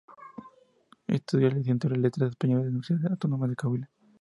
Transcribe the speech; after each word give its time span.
Estudió 1.05 1.47
la 1.51 1.57
Licenciatura 1.57 1.93
en 1.95 2.01
Letras 2.01 2.31
Españolas 2.31 2.61
en 2.61 2.65
la 2.65 2.71
Universidad 2.79 3.11
Autónoma 3.11 3.47
de 3.47 3.55
Coahuila. 3.55 3.91